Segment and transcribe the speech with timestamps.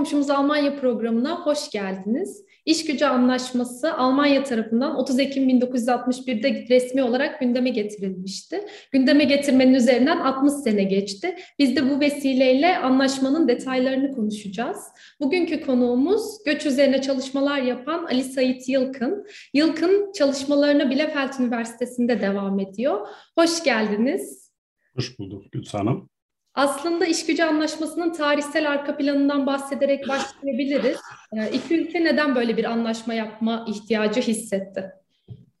[0.00, 2.44] Komşumuz Almanya programına hoş geldiniz.
[2.66, 8.60] İş gücü anlaşması Almanya tarafından 30 Ekim 1961'de resmi olarak gündeme getirilmişti.
[8.92, 11.36] Gündeme getirmenin üzerinden 60 sene geçti.
[11.58, 14.78] Biz de bu vesileyle anlaşmanın detaylarını konuşacağız.
[15.20, 19.26] Bugünkü konuğumuz göç üzerine çalışmalar yapan Ali Sait Yılkın.
[19.54, 23.08] Yılkın çalışmalarına Bielefeld Üniversitesi'nde devam ediyor.
[23.38, 24.52] Hoş geldiniz.
[24.94, 26.10] Hoş bulduk Hanım.
[26.60, 30.96] Aslında iş gücü anlaşmasının tarihsel arka planından bahsederek başlayabiliriz.
[31.36, 34.84] Ee, iki ülke neden böyle bir anlaşma yapma ihtiyacı hissetti?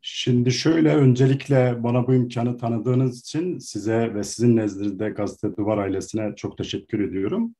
[0.02, 6.36] Şimdi şöyle öncelikle bana bu imkanı tanıdığınız için size ve sizin nezdinizde Gazete Duvar ailesine
[6.36, 7.54] çok teşekkür ediyorum.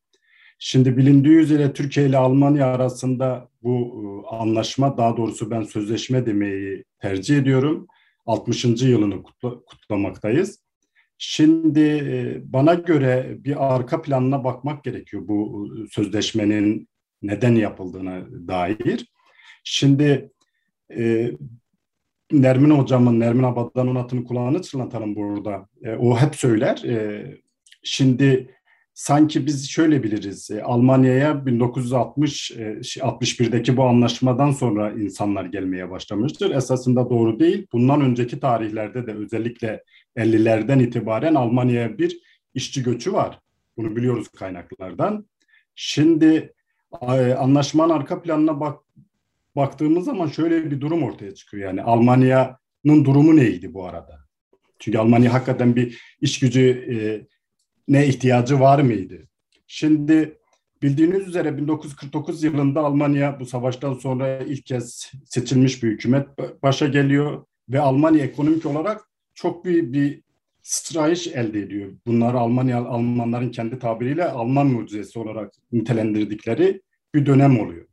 [0.58, 6.84] Şimdi bilindiği üzere Türkiye ile Almanya arasında bu e, anlaşma, daha doğrusu ben sözleşme demeyi
[6.98, 7.86] tercih ediyorum.
[8.27, 8.64] 60.
[8.64, 10.59] yılını kutla, kutlamaktayız.
[11.22, 16.88] Şimdi e, bana göre bir arka planına bakmak gerekiyor bu e, sözleşmenin
[17.22, 19.06] neden yapıldığına dair.
[19.64, 20.30] Şimdi
[20.96, 21.30] e,
[22.32, 25.68] Nermin hocamın, Nermin Abad'dan Onat'ın kulağını çınlatalım burada.
[25.84, 26.84] E, o hep söyler.
[26.84, 27.26] E,
[27.82, 28.54] şimdi
[29.01, 30.51] sanki biz şöyle biliriz.
[30.51, 36.51] E, Almanya'ya 1960 e, 61'deki bu anlaşmadan sonra insanlar gelmeye başlamıştır.
[36.51, 37.67] Esasında doğru değil.
[37.73, 39.84] Bundan önceki tarihlerde de özellikle
[40.17, 42.19] 50'lerden itibaren Almanya'ya bir
[42.55, 43.39] işçi göçü var.
[43.77, 45.27] Bunu biliyoruz kaynaklardan.
[45.75, 46.53] Şimdi
[47.03, 48.81] e, anlaşmanın arka planına bak
[49.56, 51.69] baktığımız zaman şöyle bir durum ortaya çıkıyor.
[51.69, 54.19] Yani Almanya'nın durumu neydi bu arada?
[54.78, 56.97] Çünkü Almanya hakikaten bir iş gücü e,
[57.89, 59.28] ne ihtiyacı var mıydı?
[59.67, 60.39] Şimdi
[60.83, 66.28] bildiğiniz üzere 1949 yılında Almanya bu savaştan sonra ilk kez seçilmiş bir hükümet
[66.62, 69.00] başa geliyor ve Almanya ekonomik olarak
[69.34, 70.22] çok büyük bir
[70.62, 71.93] sıçrayış elde ediyor.
[72.06, 76.83] Bunları Almanya Almanların kendi tabiriyle Alman mucizesi olarak nitelendirdikleri
[77.15, 77.87] bir dönem oluyor.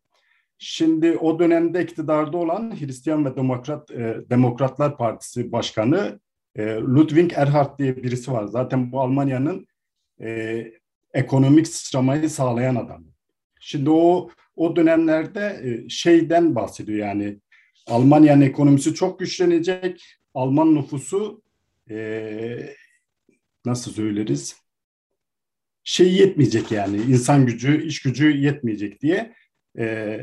[0.59, 6.19] Şimdi o dönemde iktidarda olan Hristiyan ve Demokrat e, Demokratlar Partisi Başkanı
[6.55, 8.45] e, Ludwig Erhard diye birisi var.
[8.45, 9.67] Zaten bu Almanya'nın
[10.21, 10.65] e,
[11.13, 13.03] ekonomik sıçramayı sağlayan adam.
[13.59, 17.39] Şimdi o o dönemlerde e, şeyden bahsediyor yani
[17.87, 21.41] Almanya'nın ekonomisi çok güçlenecek, Alman nüfusu
[21.89, 22.75] e,
[23.65, 24.67] nasıl söyleriz
[25.87, 29.33] şey yetmeyecek yani insan gücü, iş gücü yetmeyecek diye
[29.77, 30.19] e,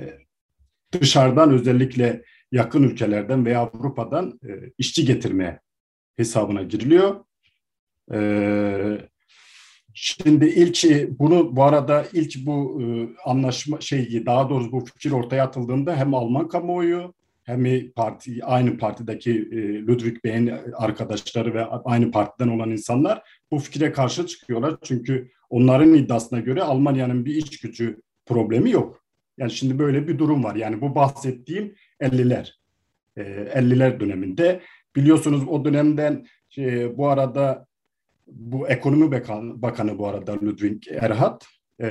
[0.93, 2.23] dışarıdan özellikle
[2.53, 5.61] yakın ülkelerden veya Avrupa'dan e, işçi getirmeye
[6.17, 7.25] hesabına giriliyor.
[8.13, 8.19] E,
[9.95, 10.85] şimdi ilk
[11.19, 12.85] bunu bu arada ilk bu e,
[13.25, 19.49] anlaşma şeyi daha doğrusu bu fikir ortaya atıldığında hem Alman kamuoyu hem parti aynı partideki
[19.53, 24.77] e, Ludwig Bey'in arkadaşları ve aynı partiden olan insanlar bu fikre karşı çıkıyorlar.
[24.83, 29.05] Çünkü onların iddiasına göre Almanya'nın bir iç gücü problemi yok.
[29.39, 30.57] Yani şimdi böyle bir durum var.
[30.57, 32.51] Yani bu bahsettiğim 50'ler.
[33.17, 34.61] E, 50'ler döneminde
[34.97, 36.27] biliyorsunuz o dönemden
[36.59, 37.67] e, bu arada
[38.27, 41.43] bu ekonomi bakanı, bakanı bu arada Ludwig Erhard
[41.81, 41.89] e,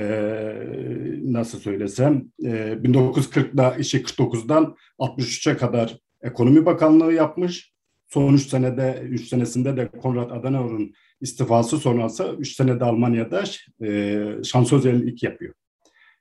[1.22, 2.48] nasıl söylesem e,
[2.82, 7.74] 1940'da işi 49'dan 63'e kadar ekonomi bakanlığı yapmış.
[8.08, 13.44] Son 3 senede 3 senesinde de Konrad Adenauer'un istifası sonrası 3 senede Almanya'da
[13.84, 15.54] e, şansölyelik yapıyor.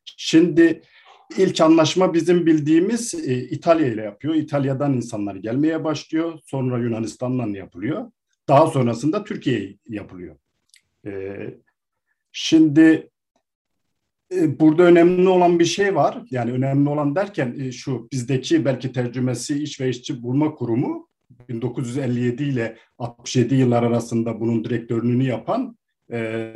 [0.06, 0.81] Şimdi
[1.38, 4.35] ilk anlaşma bizim bildiğimiz e, İtalya ile yapıyor.
[4.35, 6.40] İtalya'dan insanlar gelmeye başlıyor.
[6.45, 8.12] Sonra Yunanistan'dan yapılıyor.
[8.47, 10.35] Daha sonrasında Türkiye yapılıyor.
[11.05, 11.11] E,
[12.31, 13.09] şimdi
[14.35, 16.21] e, burada önemli olan bir şey var.
[16.29, 21.09] Yani önemli olan derken e, şu bizdeki belki tercümesi iş ve işçi bulma kurumu
[21.49, 25.77] 1957 ile 67 yıllar arasında bunun direktörlüğünü yapan
[26.11, 26.53] e,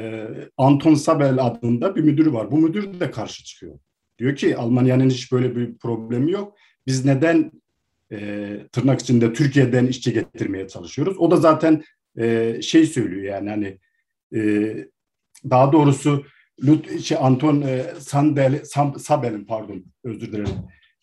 [0.57, 2.51] Anton Sabel adında bir müdür var.
[2.51, 3.79] Bu müdür de karşı çıkıyor.
[4.19, 6.57] Diyor ki Almanya'nın hiç böyle bir problemi yok.
[6.88, 7.51] Biz neden
[8.12, 11.18] e, tırnak içinde Türkiye'den işçi getirmeye çalışıyoruz?
[11.18, 11.83] O da zaten
[12.18, 13.77] e, şey söylüyor yani hani
[14.36, 14.74] e,
[15.50, 16.25] daha doğrusu
[16.65, 20.50] Lut, şey, Anton e, Sandel, Sam, Sabel'in pardon özür dilerim.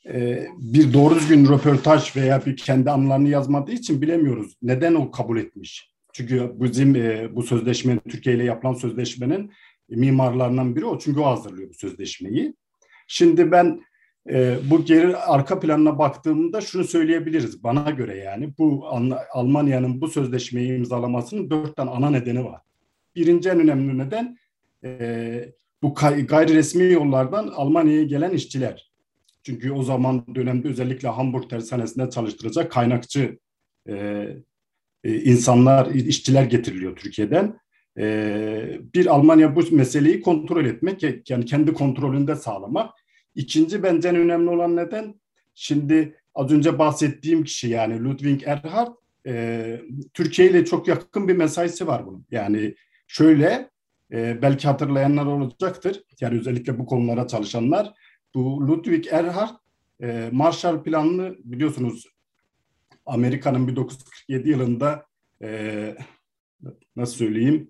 [0.07, 4.57] E, bir doğru düzgün röportaj veya bir kendi anılarını yazmadığı için bilemiyoruz.
[4.63, 5.95] Neden o kabul etmiş?
[6.13, 9.53] Çünkü bizim e, bu sözleşmenin, Türkiye ile yapılan sözleşmenin
[9.89, 10.99] mimarlarından biri o.
[10.99, 12.55] Çünkü o hazırlıyor bu sözleşmeyi.
[13.09, 13.81] Şimdi ben
[14.31, 18.87] e, bu geri arka planına baktığımda şunu söyleyebiliriz bana göre yani bu
[19.33, 22.61] Almanya'nın bu sözleşmeyi imzalamasının dört tane ana nedeni var.
[23.17, 24.39] Birinci en önemli neden
[24.85, 25.95] e, bu
[26.29, 28.93] gayri resmi yollardan Almanya'ya gelen işçiler.
[29.43, 33.39] Çünkü o zaman dönemde özellikle Hamburg tersanesinde çalıştıracak kaynakçı
[33.89, 33.95] e,
[35.05, 37.59] e, insanlar, işçiler getiriliyor Türkiye'den.
[37.99, 42.91] e, bir Almanya bu meseleyi kontrol etmek yani kendi kontrolünde sağlamak.
[43.35, 45.21] İkinci bence en önemli olan neden
[45.55, 48.93] şimdi az önce bahsettiğim kişi yani Ludwig Erhard
[49.27, 49.81] e,
[50.15, 52.27] Türkiye ile çok yakın bir mesaisi var bunun.
[52.31, 52.75] Yani
[53.07, 53.71] şöyle
[54.13, 56.03] e, belki hatırlayanlar olacaktır.
[56.21, 57.95] Yani özellikle bu konulara çalışanlar.
[58.35, 59.57] Bu Ludwig Erhard
[60.03, 62.07] e, Marshall Planı'nı biliyorsunuz
[63.07, 65.07] Amerika'nın 1947 yılında
[65.43, 65.97] e,
[66.97, 67.69] nasıl söyleyeyim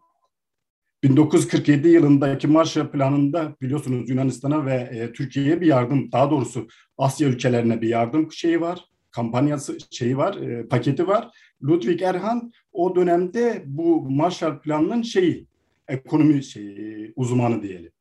[1.04, 6.68] 1947 yılındaki Marshall Planı'nda biliyorsunuz Yunanistan'a ve e, Türkiye'ye bir yardım, daha doğrusu
[6.98, 11.30] Asya ülkelerine bir yardım şeyi var, kampanyası şeyi var, e, paketi var.
[11.62, 15.46] Ludwig Erhan o dönemde bu Marshall Planı'nın şeyi,
[15.88, 17.92] ekonomi şeyi, uzmanı diyelim,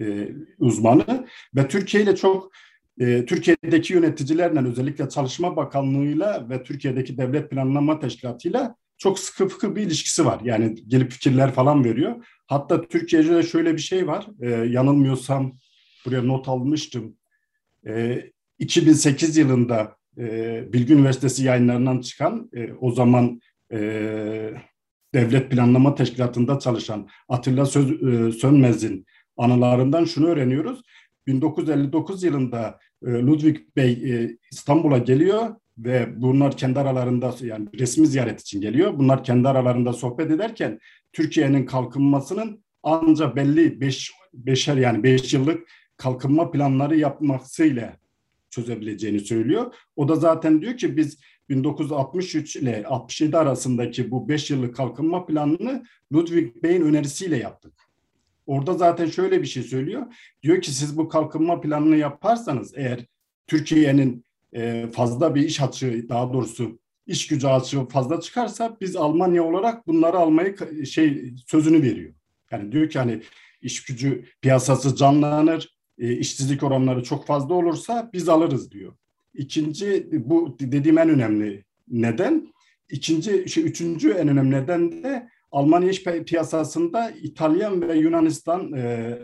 [0.00, 0.28] e,
[0.58, 1.26] uzmanı
[1.56, 2.50] ve Türkiye ile çok
[3.00, 9.82] e, Türkiye'deki yöneticilerle özellikle Çalışma Bakanlığı'yla ve Türkiye'deki Devlet Planlama Teşkilatı'yla çok sıkı fıkı bir
[9.82, 10.40] ilişkisi var.
[10.44, 12.26] Yani gelip fikirler falan veriyor.
[12.46, 14.26] Hatta Türkiye'de şöyle bir şey var.
[14.40, 15.52] E, yanılmıyorsam
[16.06, 17.16] buraya not almıştım.
[17.86, 18.22] E,
[18.58, 23.40] 2008 yılında e, Bilgi Üniversitesi yayınlarından çıkan e, o zaman
[23.72, 23.78] e,
[25.14, 29.06] Devlet Planlama Teşkilatı'nda çalışan Atilla Söz, e, Sönmez'in
[29.36, 30.82] anılarından şunu öğreniyoruz.
[31.26, 38.40] 1959 yılında e, Ludwig Bey e, İstanbul'a geliyor ve bunlar kendi aralarında yani resmi ziyaret
[38.40, 38.98] için geliyor.
[38.98, 40.78] Bunlar kendi aralarında sohbet ederken
[41.12, 47.96] Türkiye'nin kalkınmasının ancak belli beş, beşer yani beş yıllık kalkınma planları yapmasıyla
[48.50, 49.74] çözebileceğini söylüyor.
[49.96, 55.84] O da zaten diyor ki biz 1963 ile 67 arasındaki bu beş yıllık kalkınma planını
[56.12, 57.72] Ludwig Bey'in önerisiyle yaptık.
[58.46, 60.06] Orada zaten şöyle bir şey söylüyor.
[60.42, 63.06] Diyor ki siz bu kalkınma planını yaparsanız eğer
[63.46, 64.24] Türkiye'nin
[64.54, 69.86] e, fazla bir iş açığı daha doğrusu iş gücü açığı fazla çıkarsa biz Almanya olarak
[69.86, 70.56] bunları almayı
[70.86, 72.14] şey sözünü veriyor.
[72.50, 73.22] Yani diyor ki hani
[73.62, 78.92] iş gücü piyasası canlanır, e, işsizlik oranları çok fazla olursa biz alırız diyor.
[79.34, 82.52] İkinci bu dediğim en önemli neden.
[82.90, 89.18] İkinci, şey, üçüncü en önemli neden de Almanya iş piyasasında İtalyan ve Yunanistan e,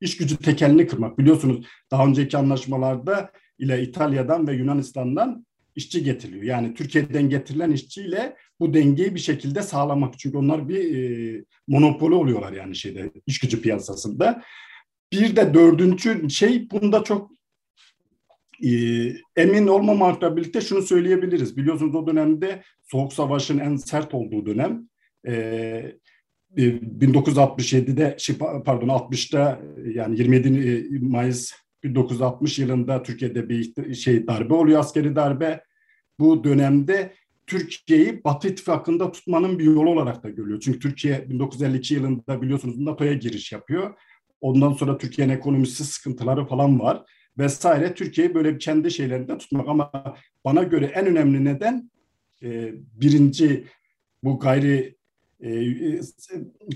[0.00, 1.18] iş gücü tekelini kırmak.
[1.18, 3.30] Biliyorsunuz daha önceki anlaşmalarda
[3.60, 5.46] ile İtalya'dan ve Yunanistan'dan
[5.76, 6.44] işçi getiriliyor.
[6.44, 10.18] Yani Türkiye'den getirilen işçiyle bu dengeyi bir şekilde sağlamak.
[10.18, 14.42] Çünkü onlar bir e, monopoli oluyorlar yani şeyde iş gücü piyasasında.
[15.12, 17.30] Bir de dördüncü şey bunda çok
[18.62, 18.70] e,
[19.36, 21.56] emin olmamakla birlikte şunu söyleyebiliriz.
[21.56, 24.88] Biliyorsunuz o dönemde Soğuk Savaş'ın en sert olduğu dönem.
[25.26, 26.00] E,
[26.56, 29.60] 1967'de şey, pardon 60'ta
[29.94, 31.52] yani 27 Mayıs
[31.84, 35.64] 1960 yılında Türkiye'de bir şey darbe oluyor, askeri darbe.
[36.18, 37.14] Bu dönemde
[37.46, 40.60] Türkiye'yi Batı İttifakı'nda tutmanın bir yolu olarak da görüyor.
[40.60, 43.94] Çünkü Türkiye 1952 yılında biliyorsunuz NATO'ya giriş yapıyor.
[44.40, 47.02] Ondan sonra Türkiye'nin ekonomisi sıkıntıları falan var
[47.38, 47.94] vesaire.
[47.94, 49.92] Türkiye'yi böyle kendi şeylerinde tutmak ama
[50.44, 51.90] bana göre en önemli neden
[52.42, 53.64] e, birinci
[54.22, 54.99] bu gayri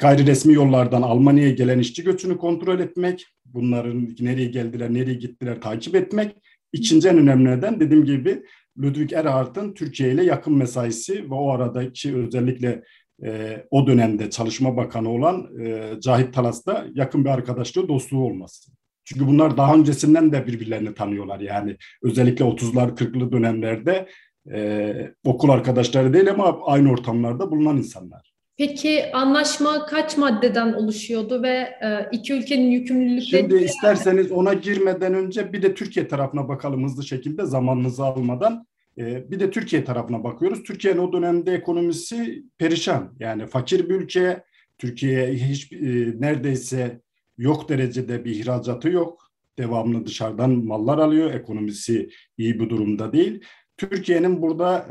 [0.01, 5.95] gayri resmi yollardan Almanya'ya gelen işçi göçünü kontrol etmek, bunların nereye geldiler, nereye gittiler takip
[5.95, 6.37] etmek.
[6.73, 8.43] İkinci en önemli neden dediğim gibi
[8.79, 12.83] Ludwig Erhard'ın Türkiye ile yakın mesaisi ve o aradaki özellikle
[13.25, 18.73] e, o dönemde Çalışma Bakanı olan e, Cahit Talas'ta yakın bir arkadaşlığı, dostluğu olması.
[19.05, 21.77] Çünkü bunlar daha öncesinden de birbirlerini tanıyorlar yani.
[22.03, 24.09] Özellikle 30'lar 40'lı dönemlerde
[24.53, 24.95] e,
[25.25, 28.34] okul arkadaşları değil ama aynı ortamlarda bulunan insanlar.
[28.57, 31.49] Peki anlaşma kaç maddeden oluşuyordu ve
[31.83, 33.43] e, iki ülkenin yükümlülükleri...
[33.43, 38.67] Şimdi isterseniz ona girmeden önce bir de Türkiye tarafına bakalım hızlı şekilde zamanınızı almadan.
[38.99, 40.63] E, bir de Türkiye tarafına bakıyoruz.
[40.63, 43.17] Türkiye'nin o dönemde ekonomisi perişan.
[43.19, 44.45] Yani fakir bir ülke.
[44.79, 45.77] Türkiye hiç e,
[46.21, 47.01] neredeyse
[47.39, 49.31] yok derecede bir ihracatı yok.
[49.59, 51.35] Devamlı dışarıdan mallar alıyor.
[51.35, 52.09] Ekonomisi
[52.39, 53.41] iyi bir durumda değil.
[53.77, 54.87] Türkiye'nin burada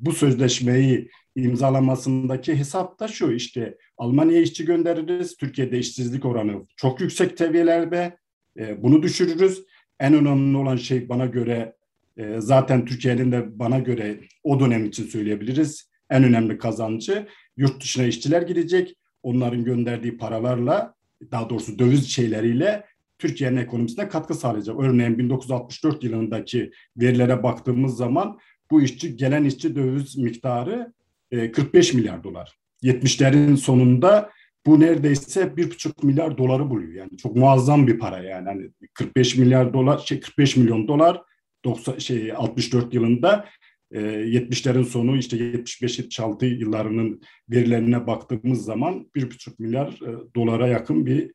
[0.00, 1.08] bu sözleşmeyi
[1.42, 5.36] imzalamasındaki hesap da şu işte Almanya'ya işçi göndeririz.
[5.36, 8.16] Türkiye'de işsizlik oranı çok yüksek seviyelerde.
[8.58, 9.64] E, bunu düşürürüz.
[10.00, 11.76] En önemli olan şey bana göre
[12.16, 15.90] e, zaten Türkiye'nin de bana göre o dönem için söyleyebiliriz.
[16.10, 18.96] En önemli kazancı yurt dışına işçiler gidecek.
[19.22, 20.94] Onların gönderdiği paralarla
[21.30, 22.84] daha doğrusu döviz şeyleriyle
[23.18, 24.80] Türkiye'nin ekonomisine katkı sağlayacak.
[24.80, 28.38] Örneğin 1964 yılındaki verilere baktığımız zaman
[28.70, 30.92] bu işçi gelen işçi döviz miktarı
[31.30, 32.58] 45 e, milyar dolar.
[32.82, 34.30] 70'lerin sonunda
[34.66, 36.92] bu neredeyse 1,5 milyar doları buluyor.
[36.92, 38.48] Yani çok muazzam bir para yani.
[38.48, 41.22] Hani 45 milyar dolar, şey 45 milyon dolar
[41.64, 43.48] 90 şey 64 yılında
[43.92, 50.00] 70'lerin sonu işte 75-76 yıllarının verilerine baktığımız zaman 1,5 milyar
[50.36, 51.32] dolara yakın bir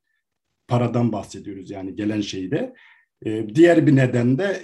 [0.67, 2.73] paradan bahsediyoruz yani gelen şeyde.
[3.55, 4.61] Diğer bir neden de,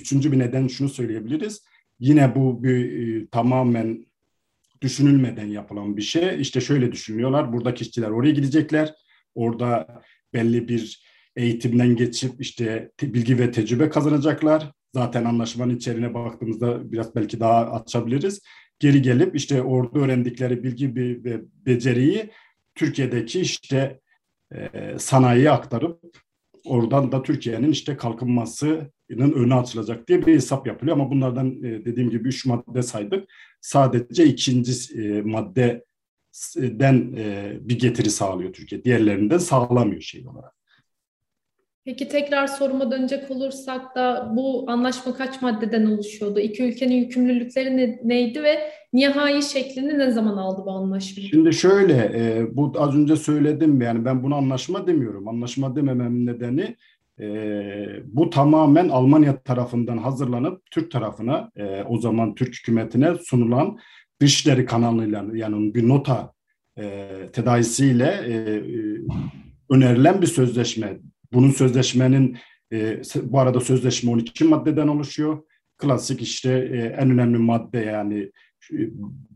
[0.00, 1.64] üçüncü bir neden şunu söyleyebiliriz.
[1.98, 4.06] Yine bu bir tamamen
[4.82, 6.40] düşünülmeden yapılan bir şey.
[6.40, 7.52] İşte şöyle düşünüyorlar.
[7.52, 8.94] Buradaki işçiler oraya gidecekler.
[9.34, 10.00] Orada
[10.34, 11.04] belli bir
[11.36, 14.72] eğitimden geçip işte bilgi ve tecrübe kazanacaklar.
[14.94, 18.40] Zaten anlaşmanın içeriğine baktığımızda biraz belki daha açabiliriz.
[18.78, 22.30] Geri gelip işte orada öğrendikleri bilgi ve beceriyi
[22.74, 24.00] Türkiye'deki işte
[24.54, 26.00] e, sanayiye aktarıp
[26.64, 30.96] oradan da Türkiye'nin işte kalkınmasının önü açılacak diye bir hesap yapılıyor.
[30.96, 33.28] Ama bunlardan e, dediğim gibi üç madde saydık.
[33.60, 38.84] Sadece ikinci e, maddeden e, bir getiri sağlıyor Türkiye.
[38.84, 40.60] Diğerlerinden sağlamıyor şey olarak.
[41.84, 46.40] Peki tekrar soruma dönecek olursak da bu anlaşma kaç maddeden oluşuyordu?
[46.40, 51.22] İki ülkenin yükümlülükleri ne, neydi ve nihai şeklini ne zaman aldı bu anlaşma?
[51.22, 55.28] Şimdi şöyle, e, bu az önce söyledim yani ben bunu anlaşma demiyorum.
[55.28, 56.76] Anlaşma dememem nedeni
[57.20, 63.78] e, bu tamamen Almanya tarafından hazırlanıp Türk tarafına, e, o zaman Türk hükümetine sunulan
[64.20, 66.32] Dışişleri kanalıyla yani bir nota
[66.78, 68.62] e, tedavisiyle e, e,
[69.70, 70.98] önerilen bir sözleşme.
[71.32, 72.36] Bunun sözleşmenin
[72.72, 75.42] e, bu arada sözleşme 12 maddeden oluşuyor.
[75.78, 78.30] Klasik işte e, en önemli madde yani
[78.72, 78.78] e,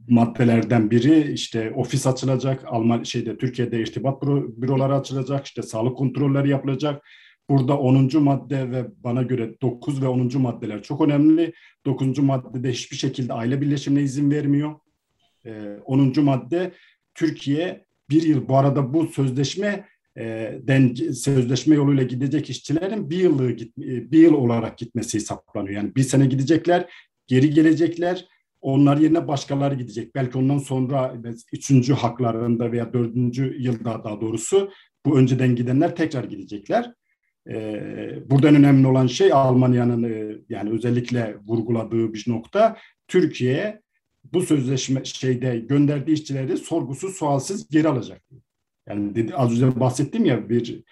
[0.09, 2.65] maddelerden biri işte ofis açılacak.
[2.67, 5.47] Alman şeyde Türkiye'de irtibat büro, büroları açılacak.
[5.47, 7.03] işte sağlık kontrolleri yapılacak.
[7.51, 8.23] Burada 10.
[8.23, 10.41] madde ve bana göre 9 ve 10.
[10.41, 11.53] maddeler çok önemli.
[11.87, 12.19] 9.
[12.19, 14.75] maddede hiçbir şekilde aile birleşimine izin vermiyor.
[15.47, 16.25] Ee, 10.
[16.25, 16.73] madde
[17.15, 19.85] Türkiye bir yıl bu arada bu sözleşme
[20.19, 25.75] e, den sözleşme yoluyla gidecek işçilerin bir yıllığı e, bir yıl olarak gitmesi hesaplanıyor.
[25.75, 26.93] Yani bir sene gidecekler,
[27.27, 28.29] geri gelecekler.
[28.61, 30.15] Onlar yerine başkaları gidecek.
[30.15, 31.15] Belki ondan sonra
[31.53, 34.71] üçüncü haklarında veya dördüncü yılda daha doğrusu
[35.07, 36.93] bu önceden gidenler tekrar gidecekler.
[37.49, 42.77] Ee, buradan önemli olan şey Almanya'nın e, yani özellikle vurguladığı bir nokta
[43.09, 43.83] Türkiye
[44.33, 48.23] bu sözleşme şeyde gönderdiği işçileri sorgusuz sualsiz geri alacak.
[48.89, 50.85] Yani dedi, az önce bahsettim ya bir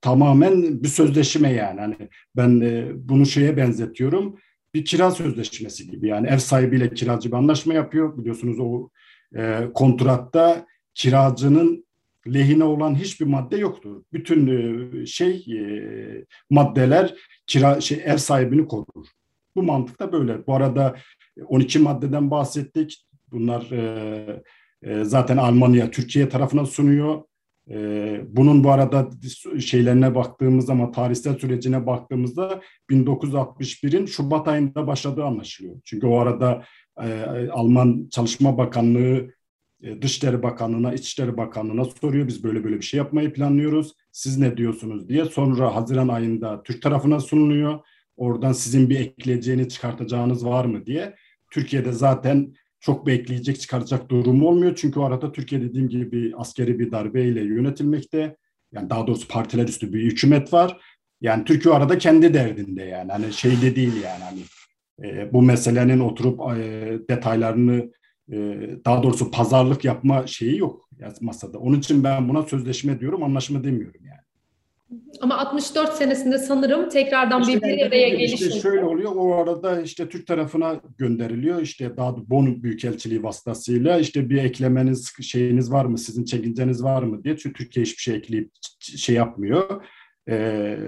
[0.00, 1.80] tamamen bir sözleşme yani.
[1.80, 1.96] Hani
[2.36, 4.38] ben e, bunu şeye benzetiyorum.
[4.74, 8.18] Bir kira sözleşmesi gibi yani ev sahibiyle kiracı bir anlaşma yapıyor.
[8.18, 8.88] Biliyorsunuz o
[9.36, 11.86] e, kontratta kiracının
[12.26, 14.02] lehine olan hiçbir madde yoktur.
[14.12, 17.14] Bütün e, şey e, maddeler
[17.46, 19.06] kira şey ev sahibini korur.
[19.56, 20.46] Bu mantık da böyle.
[20.46, 20.96] Bu arada
[21.46, 23.06] 12 maddeden bahsettik.
[23.32, 24.42] Bunlar e,
[24.82, 27.22] e, zaten Almanya Türkiye tarafına sunuyor.
[27.70, 29.10] E, bunun bu arada
[29.60, 32.60] şeylerine baktığımız zaman tarihsel sürecine baktığımızda
[32.90, 35.76] 1961'in Şubat ayında başladığı anlaşılıyor.
[35.84, 36.64] Çünkü o arada
[37.02, 39.30] e, Alman Çalışma Bakanlığı e,
[40.00, 42.28] Dışişleri Bakanlığı'na, İçişleri Bakanlığı'na soruyor.
[42.28, 43.94] Biz böyle böyle bir şey yapmayı planlıyoruz.
[44.12, 45.24] Siz ne diyorsunuz diye.
[45.24, 47.78] Sonra Haziran ayında Türk tarafına sunuluyor.
[48.16, 51.14] Oradan sizin bir ekleyeceğini çıkartacağınız var mı diye.
[51.50, 54.74] Türkiye'de zaten çok bekleyecek, çıkaracak durumu olmuyor.
[54.76, 58.36] Çünkü o arada Türkiye dediğim gibi askeri bir darbeyle yönetilmekte.
[58.72, 60.80] Yani daha doğrusu partiler üstü bir hükümet var.
[61.20, 63.12] Yani Türkiye arada kendi derdinde yani.
[63.12, 64.40] Hani şeyde değil yani hani
[65.04, 67.90] e, bu meselenin oturup e, detaylarını e,
[68.84, 70.88] daha doğrusu pazarlık yapma şeyi yok
[71.20, 71.58] masada.
[71.58, 74.20] Onun için ben buna sözleşme diyorum, anlaşma demiyorum yani.
[75.20, 79.12] Ama 64 senesinde sanırım tekrardan işte bir araya geliş işte şöyle oluyor.
[79.14, 81.62] O arada işte Türk tarafına gönderiliyor.
[81.62, 85.98] İşte daha Bonn Büyükelçiliği vasıtasıyla işte bir eklemeniz şeyiniz var mı?
[85.98, 87.36] Sizin çekinceniz var mı diye.
[87.36, 89.84] Çünkü Türkiye hiçbir şey ekleyip şey yapmıyor.
[90.28, 90.78] Ee,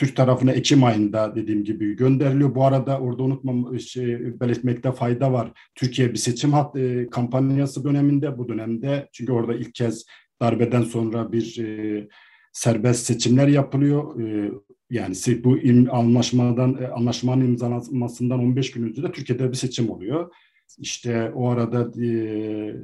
[0.00, 2.54] Türk tarafına Ekim ayında dediğim gibi gönderiliyor.
[2.54, 5.52] Bu arada orada unutmam şey, belirtmekte fayda var.
[5.74, 10.06] Türkiye bir seçim hat, e, kampanyası döneminde bu dönemde çünkü orada ilk kez
[10.40, 12.08] darbeden sonra bir e,
[12.52, 14.20] serbest seçimler yapılıyor.
[14.20, 14.50] E,
[14.90, 15.14] yani
[15.44, 15.58] bu
[15.90, 20.34] anlaşmadan e, anlaşmanın imzalanmasından 15 gün önce de Türkiye'de bir seçim oluyor.
[20.78, 22.74] İşte o arada e,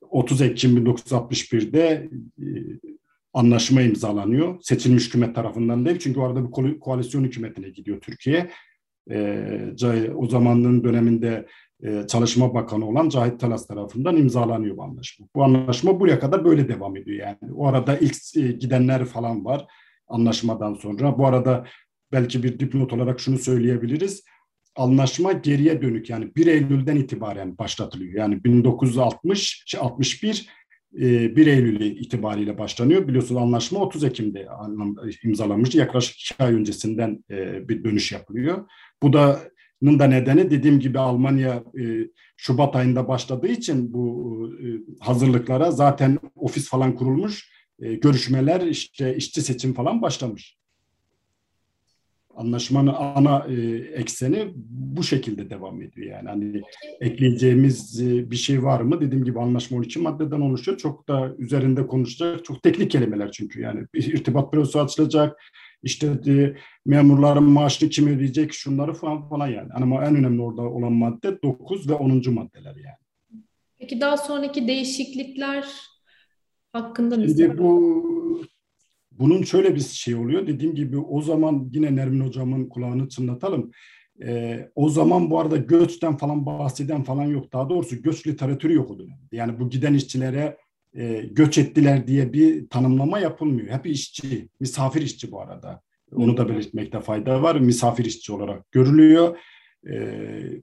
[0.00, 2.46] 30 Ekim 1961'de e,
[3.32, 4.58] anlaşma imzalanıyor.
[4.62, 5.98] Seçilmiş hükümet tarafından değil.
[5.98, 8.50] Çünkü orada bir koalisyon hükümetine gidiyor Türkiye.
[9.10, 11.46] E, o zamanın döneminde
[11.82, 15.26] e, Çalışma Bakanı olan Cahit Talas tarafından imzalanıyor bu anlaşma.
[15.34, 17.52] Bu anlaşma buraya kadar böyle devam ediyor yani.
[17.54, 19.66] O arada ilk e, gidenler falan var
[20.08, 21.18] anlaşmadan sonra.
[21.18, 21.66] Bu arada
[22.12, 24.24] belki bir dipnot olarak şunu söyleyebiliriz.
[24.76, 28.14] Anlaşma geriye dönük yani 1 Eylül'den itibaren başlatılıyor.
[28.14, 30.48] Yani 1960, 61
[30.92, 33.08] 1 Eylül itibariyle başlanıyor.
[33.08, 34.48] Biliyorsunuz anlaşma 30 Ekim'de
[35.24, 35.78] imzalanmıştı.
[35.78, 38.68] Yaklaşık iki ay öncesinden e, bir dönüş yapılıyor.
[39.02, 39.40] Bu da
[39.82, 41.82] da nedeni dediğim gibi Almanya e,
[42.36, 44.66] Şubat ayında başladığı için bu e,
[45.00, 50.61] hazırlıklara zaten ofis falan kurulmuş, e, görüşmeler işte işçi seçim falan başlamış.
[52.36, 53.54] Anlaşmanın ana e,
[53.94, 56.28] ekseni bu şekilde devam ediyor yani.
[56.28, 56.62] Hani
[57.00, 59.00] ekleyeceğimiz e, bir şey var mı?
[59.00, 60.78] Dediğim gibi anlaşma 12 maddeden oluşuyor.
[60.78, 65.36] Çok da üzerinde konuşacak, çok teknik kelimeler çünkü yani irtibat bürosu açılacak,
[65.82, 66.54] işte e,
[66.86, 69.72] memurların maaşını kim ödeyecek şunları falan falan yani.
[69.74, 72.34] Ama en önemli orada olan madde 9 ve 10.
[72.34, 73.42] maddeler yani.
[73.78, 75.64] Peki daha sonraki değişiklikler
[76.72, 78.42] hakkında Şimdi bu
[79.18, 80.46] bunun şöyle bir şey oluyor.
[80.46, 83.70] Dediğim gibi o zaman yine Nermin hocamın kulağını çınlatalım.
[84.22, 87.52] Ee, o zaman bu arada göçten falan bahseden falan yok.
[87.52, 89.36] Daha doğrusu göç literatürü yok o dönemde.
[89.36, 90.56] Yani bu giden işçilere
[90.96, 93.68] e, göç ettiler diye bir tanımlama yapılmıyor.
[93.68, 95.82] Hep işçi, misafir işçi bu arada.
[96.14, 97.56] Onu da belirtmekte fayda var.
[97.56, 99.38] Misafir işçi olarak görülüyor.
[99.90, 100.16] E,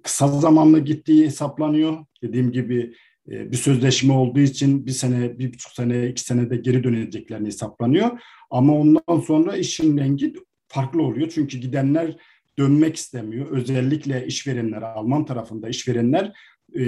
[0.03, 2.05] kısa zamanlı gittiği hesaplanıyor.
[2.23, 2.93] Dediğim gibi
[3.29, 8.19] bir sözleşme olduğu için bir sene, bir buçuk sene, iki senede geri döneceklerini hesaplanıyor.
[8.49, 10.33] Ama ondan sonra işin rengi
[10.67, 11.31] farklı oluyor.
[11.35, 12.17] Çünkü gidenler
[12.57, 13.51] dönmek istemiyor.
[13.51, 16.33] Özellikle işverenler, Alman tarafında işverenler
[16.75, 16.81] e,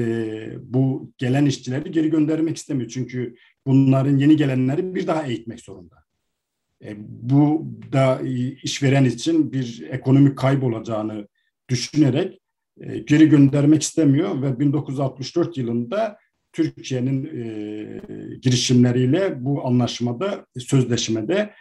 [0.62, 2.90] bu gelen işçileri geri göndermek istemiyor.
[2.90, 3.36] Çünkü
[3.68, 5.96] bunların yeni gelenleri bir daha eğitmek zorunda.
[6.84, 8.22] E, bu da
[8.64, 11.28] işveren için bir ekonomik kayıp olacağını
[11.70, 12.42] düşünerek
[12.80, 16.18] e, geri göndermek istemiyor ve 1964 yılında
[16.54, 21.54] Türkiye'nin e, girişimleriyle bu anlaşmada, sözleşmede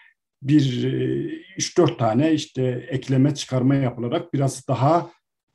[0.42, 5.10] bir e, 3-4 tane işte ekleme çıkarma yapılarak biraz daha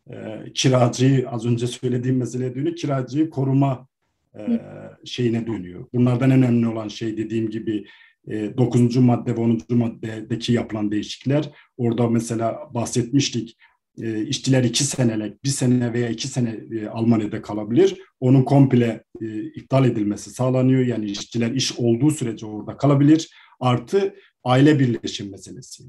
[0.10, 0.16] e,
[0.54, 2.76] kiracıyı az önce söylediğim meseleye dönüyor.
[2.76, 3.88] Kiracıyı koruma
[4.38, 4.62] e,
[5.06, 5.86] şeyine dönüyor.
[5.94, 7.86] Bunlardan en önemli olan şey dediğim gibi
[8.28, 8.98] e, 9.
[8.98, 9.62] madde ve 10.
[9.70, 11.50] maddedeki yapılan değişiklikler.
[11.78, 13.58] Orada mesela bahsetmiştik
[14.02, 18.02] e, işçiler iki senelik, bir sene veya iki sene e, Almanya'da kalabilir.
[18.20, 20.86] Onun komple e, iptal edilmesi sağlanıyor.
[20.86, 23.30] Yani işçiler iş olduğu sürece orada kalabilir.
[23.60, 25.84] Artı aile birleşim meselesi.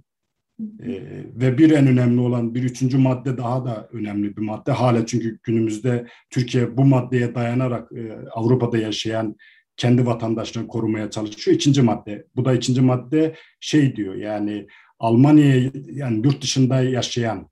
[0.60, 0.90] E,
[1.34, 4.72] ve bir en önemli olan bir üçüncü madde daha da önemli bir madde.
[4.72, 7.90] Hala çünkü günümüzde Türkiye bu maddeye dayanarak
[8.32, 9.36] Avrupa'da yaşayan
[9.76, 11.56] kendi vatandaşlarını korumaya çalışıyor.
[11.56, 12.26] İkinci madde.
[12.36, 14.66] Bu da ikinci madde şey diyor yani
[14.98, 17.48] Almanya'ya yani yurt dışında yaşayan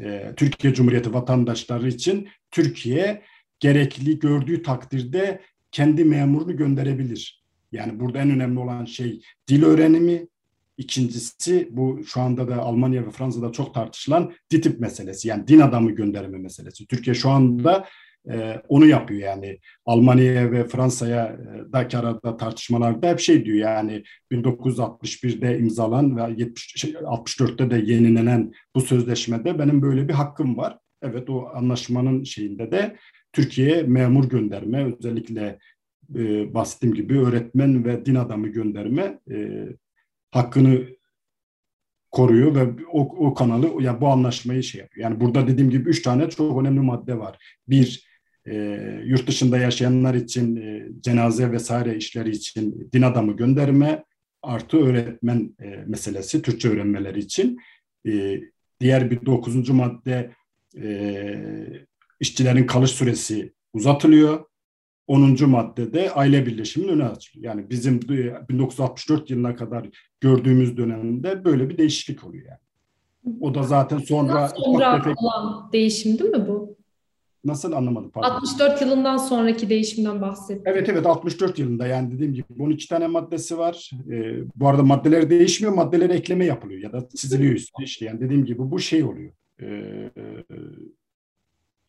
[0.00, 3.22] e, Türkiye Cumhuriyeti vatandaşları için Türkiye
[3.60, 5.40] gerekli gördüğü takdirde
[5.72, 7.44] kendi memurunu gönderebilir.
[7.72, 10.26] Yani burada en önemli olan şey dil öğrenimi,
[10.78, 15.90] İkincisi bu şu anda da Almanya ve Fransa'da çok tartışılan DİTİP meselesi yani din adamı
[15.90, 16.86] gönderme meselesi.
[16.86, 17.86] Türkiye şu anda
[18.30, 24.02] e, onu yapıyor yani Almanya ve Fransa'ya e, daki arada tartışmalarda hep şey diyor yani
[24.32, 30.78] 1961'de imzalan ve 70, 64'te de yenilenen bu sözleşmede benim böyle bir hakkım var.
[31.02, 32.96] Evet o anlaşmanın şeyinde de
[33.32, 35.58] Türkiye'ye memur gönderme özellikle
[36.14, 39.66] e, bahsettiğim gibi öğretmen ve din adamı gönderme e,
[40.30, 40.86] hakkını
[42.10, 45.10] koruyor ve o, o kanalı ya bu anlaşmayı şey yapıyor.
[45.10, 47.58] Yani burada dediğim gibi üç tane çok önemli madde var.
[47.68, 48.05] Bir
[48.46, 48.54] e,
[49.04, 54.04] yurt dışında yaşayanlar için e, cenaze vesaire işleri için din adamı gönderme
[54.42, 57.58] artı öğretmen e, meselesi Türkçe öğrenmeleri için.
[58.06, 58.40] E,
[58.80, 60.32] diğer bir dokuzuncu madde
[60.82, 61.36] e,
[62.20, 64.44] işçilerin kalış süresi uzatılıyor.
[65.06, 65.48] 10.
[65.48, 67.54] maddede aile birleşiminin önü açılıyor.
[67.54, 69.88] Yani bizim 1964 yılına kadar
[70.20, 72.58] gördüğümüz dönemde böyle bir değişiklik oluyor yani.
[73.40, 74.48] O da zaten sonra...
[74.48, 76.75] Sonra olan değişim değil mi bu?
[77.46, 78.30] Nasıl anlamadım pardon.
[78.30, 80.62] 64 yılından sonraki değişimden bahsettim.
[80.66, 83.90] Evet evet 64 yılında yani dediğim gibi 12 tane maddesi var.
[84.10, 88.04] Ee, bu arada maddeler değişmiyor, maddelere ekleme yapılıyor ya da çiziliyor üstüne işte.
[88.04, 89.32] Yani dediğim gibi bu şey oluyor.
[89.62, 90.10] Ee,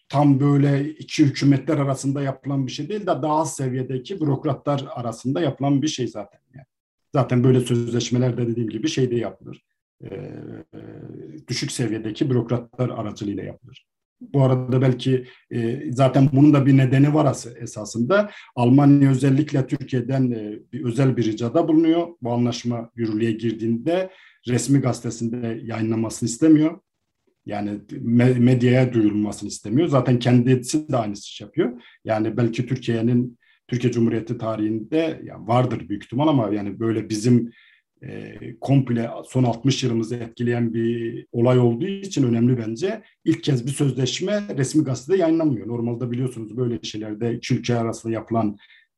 [0.10, 5.42] tam böyle iki hükümetler arasında yapılan bir şey değil de daha az seviyedeki bürokratlar arasında
[5.42, 6.40] yapılan bir şey zaten.
[6.56, 6.66] Yani.
[7.14, 9.66] Zaten böyle sözleşmelerde dediğim gibi şeyde yapılır.
[10.04, 10.32] Ee,
[11.48, 13.87] düşük seviyedeki bürokratlar aracılığıyla yapılır.
[14.22, 18.32] Bu arada belki e, zaten bunun da bir nedeni var esasında.
[18.56, 22.08] Almanya özellikle Türkiye'den e, bir özel bir ricada bulunuyor.
[22.22, 24.10] Bu anlaşma yürürlüğe girdiğinde
[24.48, 26.80] resmi gazetesinde yayınlamasını istemiyor.
[27.46, 27.72] Yani
[28.40, 29.88] medyaya duyurulmasını istemiyor.
[29.88, 31.82] Zaten kendisi de aynı iş yapıyor.
[32.06, 37.52] Yani belki Türkiye'nin Türkiye Cumhuriyeti tarihinde yani vardır büyük ihtimal ama yani böyle bizim
[38.02, 43.04] e, komple son 60 yılımızı etkileyen bir olay olduğu için önemli bence.
[43.26, 45.68] İlk kez bir sözleşme resmi gazetede yayınlanmıyor.
[45.68, 48.58] Normalde biliyorsunuz böyle şeylerde iki ülke arasında yapılan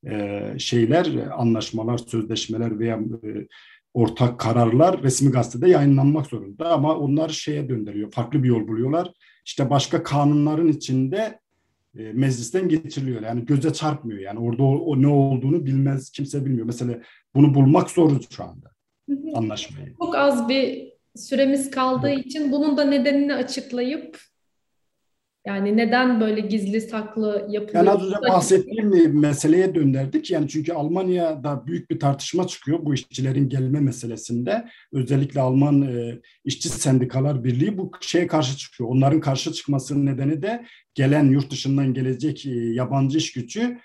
[0.09, 1.07] e, şeyler,
[1.37, 3.47] anlaşmalar, sözleşmeler veya e,
[3.93, 8.11] ortak kararlar resmi gazetede yayınlanmak zorunda ama onlar şeye döndürüyor.
[8.11, 9.11] Farklı bir yol buluyorlar.
[9.45, 11.39] işte başka kanunların içinde
[11.97, 13.21] e, meclisten geçiriliyor.
[13.21, 14.19] Yani göze çarpmıyor.
[14.19, 16.65] Yani orada o, o ne olduğunu bilmez, kimse bilmiyor.
[16.65, 17.01] Mesela
[17.35, 18.78] bunu bulmak zor şu anda
[19.35, 19.95] anlaşmayı.
[19.97, 24.19] Çok az bir süremiz kaldığı için bunun da nedenini açıklayıp
[25.47, 27.85] yani neden böyle gizli saklı yapılıyor?
[27.85, 30.31] Yani az önce bahsettiğim meseleye döndürdük.
[30.31, 34.65] Yani çünkü Almanya'da büyük bir tartışma çıkıyor bu işçilerin gelme meselesinde.
[34.93, 38.89] Özellikle Alman e, işçi sendikalar birliği bu şeye karşı çıkıyor.
[38.89, 43.77] Onların karşı çıkmasının nedeni de gelen yurt dışından gelecek e, yabancı iş gücü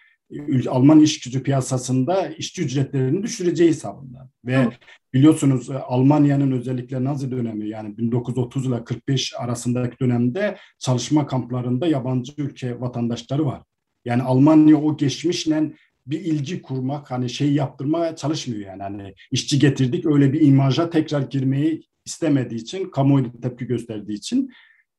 [0.68, 4.30] Alman iş gücü piyasasında işçi ücretlerini düşüreceği hesabında.
[4.44, 4.70] Ve Hı.
[5.14, 12.32] biliyorsunuz e, Almanya'nın özellikle Nazi dönemi yani 1930 ile 45 arasındaki dönemde çalışma kamplarında yabancı
[12.38, 13.62] ülke vatandaşları var.
[14.04, 15.72] Yani Almanya o geçmişle
[16.06, 21.22] bir ilgi kurmak hani şey yaptırmaya çalışmıyor yani hani işçi getirdik öyle bir imaja tekrar
[21.22, 24.50] girmeyi istemediği için kamuoyu tepki gösterdiği için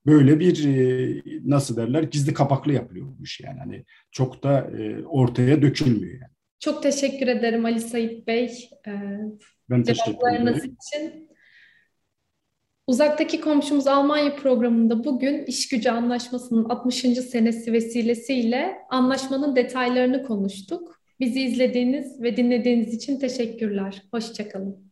[0.05, 3.59] böyle bir e, nasıl derler gizli kapaklı yapılıyor bu iş yani.
[3.59, 6.31] Hani çok da e, ortaya dökülmüyor yani.
[6.59, 8.69] Çok teşekkür ederim Ali Sait Bey.
[8.87, 8.91] E,
[9.69, 10.57] ben teşekkür ederim.
[10.57, 11.29] için.
[12.87, 16.95] Uzaktaki komşumuz Almanya programında bugün iş gücü anlaşmasının 60.
[17.01, 21.01] senesi vesilesiyle anlaşmanın detaylarını konuştuk.
[21.19, 24.01] Bizi izlediğiniz ve dinlediğiniz için teşekkürler.
[24.11, 24.85] Hoşçakalın.